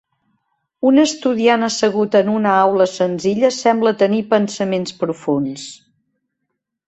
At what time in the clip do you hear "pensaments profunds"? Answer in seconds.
4.33-5.67